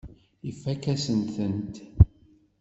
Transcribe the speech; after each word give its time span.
Ifakk-asen-tent. 0.49 1.75